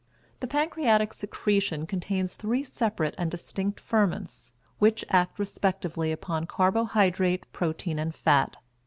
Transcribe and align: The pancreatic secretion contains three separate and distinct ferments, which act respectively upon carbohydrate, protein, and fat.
The 0.39 0.47
pancreatic 0.47 1.13
secretion 1.13 1.85
contains 1.85 2.33
three 2.35 2.63
separate 2.63 3.13
and 3.19 3.29
distinct 3.29 3.79
ferments, 3.79 4.51
which 4.79 5.05
act 5.11 5.37
respectively 5.37 6.11
upon 6.11 6.47
carbohydrate, 6.47 7.45
protein, 7.53 7.99
and 7.99 8.15
fat. 8.15 8.57